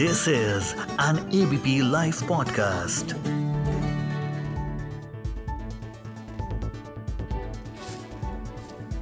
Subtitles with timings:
[0.00, 3.12] This is an ABP Life podcast.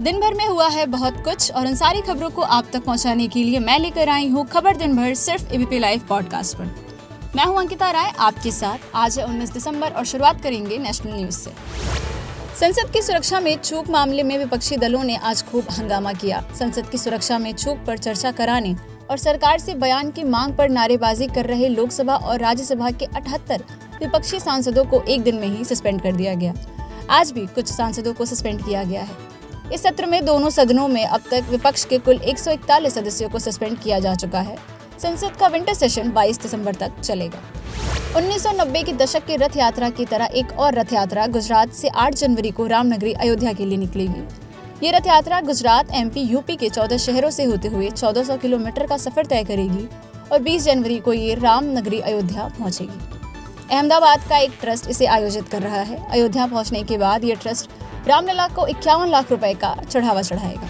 [0.03, 3.29] दिन भर में हुआ है बहुत कुछ और उन सारी खबरों को आप तक पहुँचाने
[3.29, 6.65] के लिए मैं लेकर आई हूँ खबर दिन भर सिर्फ़ एबीपी लाइव पॉडकास्ट पर।
[7.37, 11.39] मैं हूँ अंकिता राय, आपके साथ आज है 19 दिसंबर और शुरुआत करेंगे नेशनल न्यूज़
[11.39, 11.51] से।
[12.61, 16.91] संसद की सुरक्षा में चूक मामले में विपक्षी दलों ने आज खूब हंगामा किया। संसद
[16.91, 18.77] की सुरक्षा में चूक पर चर्चा कराने
[19.11, 23.63] और सरकार से बयान की मांग पर नारेबाजी कर रहे लोकसभा और राज्यसभा के 78
[24.01, 26.55] विपक्षी सांसदों को एक दिन में ही सस्पेंड कर दिया गया।
[27.11, 29.17] आज भी कुछ सांसदों को सस्पेंड किया गया है।
[29.73, 33.79] इस सत्र में दोनों सदनों में अब तक विपक्ष के कुल 141 सदस्यों को सस्पेंड
[33.79, 34.57] किया जा चुका है।
[35.03, 37.43] संसद का विंटर सेशन 22 दिसंबर तक चलेगा।
[38.17, 42.15] 1990 के दशक की रथ यात्रा की तरह एक और रथ यात्रा गुजरात से 8
[42.15, 44.23] जनवरी को रामनगरी अयोध्या के लिए निकलेगी।
[44.83, 48.97] ये रथ यात्रा गुजरात एमपी यूपी के 14 शहरों से होते हुए 1400 किलोमीटर का
[48.97, 49.87] सफ़र तय करेगी
[50.33, 52.99] और 20 जनवरी को ये रामनगरी अयोध्या पहुंचेगी।
[53.71, 57.71] अहमदाबाद का एक ट्रस्ट इसे आयोजित कर रहा है। अयोध्या पहुँचने के बाद ये ट्रस्ट
[58.09, 60.69] रामलला को इक्यावन लाख रुपए का चढ़ावा चढ़ाएगा।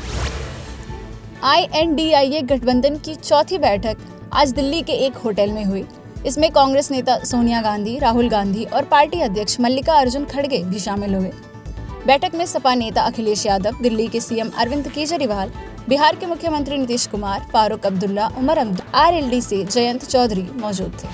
[1.49, 3.97] आईएनडीआईए गठबंधन की चौथी बैठक
[4.33, 5.85] आज दिल्ली के एक होटल में हुई।
[6.27, 11.15] इसमें कांग्रेस नेता सोनिया गांधी, राहुल गांधी और पार्टी अध्यक्ष मल्लिका अर्जुन खड़गे भी शामिल
[11.15, 11.31] हुए।
[12.07, 15.51] बैठक में सपा नेता अखिलेश यादव, दिल्ली के सीएम अरविंद केजरीवाल,
[15.89, 18.59] बिहार के मुख्यमंत्री नीतीश कुमार, फारूक अब्दुल्ला, उमर
[18.95, 21.09] आर एल से जयंत चौधरी मौजूद थे।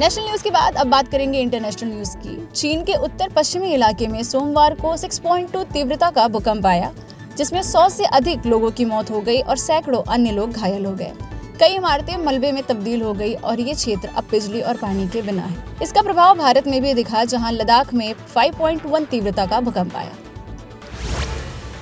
[0.00, 4.06] नेशनल न्यूज़ के बाद अब बात करेंगे इंटरनेशनल न्यूज़ की। चीन के उत्तर पश्चिमी इलाके
[4.06, 6.92] में सोमवार को 6.2 तीव्रता का भूकंप आया,
[7.36, 10.92] जिसमें 100 से अधिक लोगों की मौत हो गई और सैकड़ों अन्य लोग घायल हो
[10.92, 11.12] गए।
[11.60, 15.22] कई इमारतें मलबे में तब्दील हो गई और ये क्षेत्र अब बिजली और पानी के
[15.22, 19.96] बिना है। इसका प्रभाव भारत में भी दिखा, जहाँ लद्दाख में 5.1 तीव्रता का भूकंप
[19.96, 20.12] आया।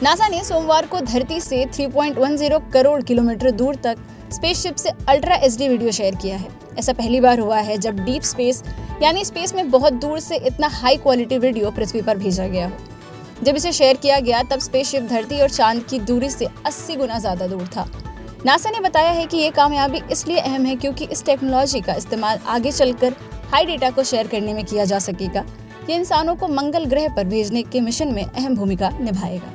[0.03, 3.99] नासा ने सोमवार को धरती से 3.10 करोड़ किलोमीटर दूर तक
[4.33, 6.49] स्पेसशिप से अल्ट्रा एचडी वीडियो शेयर किया है।
[6.79, 8.63] ऐसा पहली बार हुआ है जब डीप स्पेस
[9.03, 12.73] यानी स्पेस में बहुत दूर से इतना हाई क्वालिटी वीडियो पृथ्वी पर भेजा गया हो।
[13.43, 17.19] जब इसे शेयर किया गया, तब स्पेसशिप धरती और चाँद की दूरी से 80 गुना
[17.19, 17.89] ज़्यादा दूर था।
[18.47, 22.39] नासा ने बताया है कि ये कामयाबी इसलिए अहम है क्योंकि इस टेक्नोलॉजी का इस्तेमाल
[22.47, 23.15] आगे चलकर
[23.53, 25.45] हाई डेटा को शेयर करने में किया जा सकेगा।
[25.91, 29.53] ये इंसानों को मंगल ग्रह पर भेजने के मिशन में अहम भूमिका निभाएगा।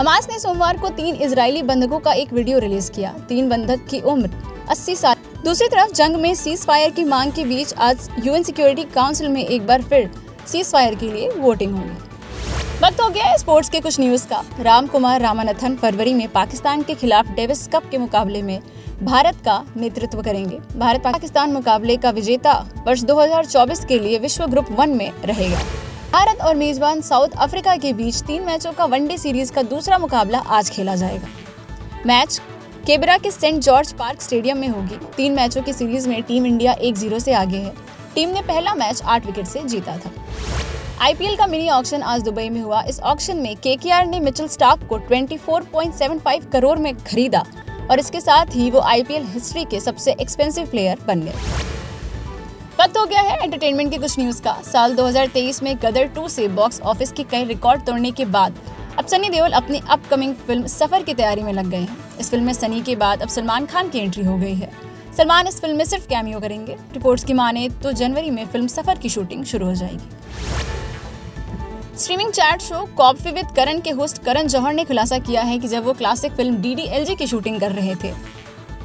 [0.00, 4.00] हमास ने सोमवार को तीन इजरायली बंधकों का एक वीडियो रिलीज़ किया। तीन बंधक की
[4.00, 4.30] उम्र
[4.68, 8.84] 80 साल। दूसरी तरफ़, जंग में सीज फायर की मांग के बीच आज यूएन सिक्योरिटी
[8.84, 10.10] काउंसिल में एक बार फिर
[10.46, 12.11] सीज फायर के लिए वोटिंग होगी।
[12.82, 16.82] वक्त हो गया है स्पोर्ट्स के कुछ न्यूज़ का। राम कुमार रामानथन फरवरी में पाकिस्तान
[16.82, 18.60] के खिलाफ डेविस कप के मुकाबले में
[19.02, 22.52] भारत का नेतृत्व करेंगे। भारत पाकिस्तान मुकाबले का विजेता
[22.86, 25.58] वर्ष 2024 के लिए विश्व ग्रुप वन में रहेगा।
[26.12, 30.38] भारत और मेजबान साउथ अफ्रीका के बीच तीन मैचों का वनडे सीरीज़ का दूसरा मुकाबला
[30.38, 31.28] आज खेला जाएगा।
[32.06, 32.40] मैच
[32.86, 36.72] केबरा के सेंट जॉर्ज पार्क स्टेडियम में होगी। तीन मैचों की सीरीज़ में टीम इंडिया
[36.72, 37.74] एक ज़ीरो से आगे है।
[38.14, 40.10] टीम ने पहला मैच आठ विकेट से जीता था।
[41.00, 44.86] आईपीएल का मिनी ऑक्शन आज दुबई में हुआ। इस ऑक्शन में केकेआर ने मिचल स्टाक
[44.88, 47.44] को 24.75 करोड़ में खरीदा
[47.90, 51.34] और इसके साथ ही वो आईपीएल हिस्ट्री के सबसे एक्सपेंसिव प्लेयर बन गए।
[52.80, 56.46] वक्त हो गया है एंटरटेनमेंट की कुछ न्यूज़ का। साल 2023 में गदर 2 से
[56.50, 58.58] बॉक्स ऑफ़िस के कई रिकॉर्ड तोड़ने के बाद
[58.98, 62.44] अब सनी देओल अपनी अपकमिंग फ़िल्म सफ़र की तैयारी में लग गए हैं। इस फ़िल्म
[62.44, 64.70] में सनी के बाद अब सलमान खान की एंट्री हो गई है।
[65.16, 68.98] सलमान इस फ़िल्म में सिर्फ़ कैमियो करेंगे। रिपोर्ट्स की माने तो जनवरी में फ़िल्म सफ़र
[68.98, 70.08] की शूटिंग शुरू हो जाएगी।
[71.94, 75.68] Streaming chat show coffee with Karan के होस्ट करण जौहर ने खुलासा किया है कि
[75.68, 78.12] जब वो क्लासिक फ़िल्म डी की शूटिंग कर रहे थे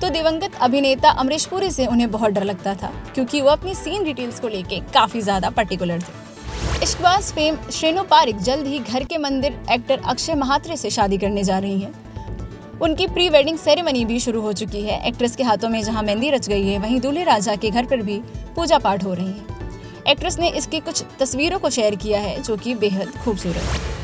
[0.01, 4.03] तो दिवंगत अभिनेता अमरीश पुरी से उन्हें बहुत डर लगता था, क्योंकि वो अपनी सीन
[4.03, 9.17] डिटेल्स को लेके काफ़ी ज़्यादा पर्टिकुलर थे। इश्कबाज फेम श्रेणु पारिक जल्द ही घर के
[9.19, 14.19] मंदिर एक्टर अक्षय महात्रे से शादी करने जा रही हैं। उनकी प्री वेडिंग सेरेमनी भी
[14.19, 17.23] शुरू हो चुकी है। एक्ट्रेस के हाथों में जहाँ मेहंदी रच गई है, वहीं दूल्हे
[17.25, 18.21] राजा के घर पर भी
[18.55, 19.56] पूजा पाठ हो रही है।
[20.09, 23.95] एक्ट्रेस ने इसकी कुछ तस्वीरों को शेयर किया है, जो कि बेहद खूबसूरत है।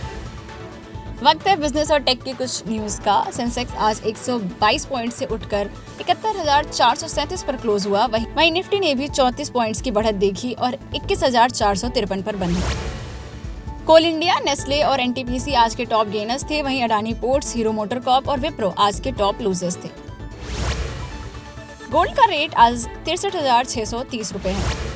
[1.23, 5.69] वक्त है बिज़नेस और टेक की कुछ न्यूज़ का। सेंसेक्स आज 122 पॉइंट से उठकर
[6.01, 10.77] इकहत्तर पर क्लोज हुआ। वही वही निफ्टी ने भी 34 पॉइंट्स की बढ़त देखी और
[10.95, 12.63] इक्कीस पर बंद
[13.87, 17.99] कोल इंडिया, नेस्ले और एनटीपीसी आज के टॉप गेनर्स थे। वहीं Adani ports, Hero motor
[17.99, 19.89] corp और विप्रो आज के टॉप लूजर्स थे।
[21.91, 24.92] गोल्ड का रेट आज तिरसठ हज़ार छह सौ तीस रुपए है।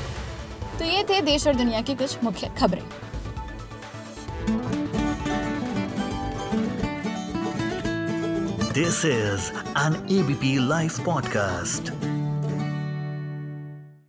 [0.80, 2.84] तो ये थे देश और दुनिया की कुछ मुख्य खबरें।
[8.74, 11.92] This is an ABP live podcast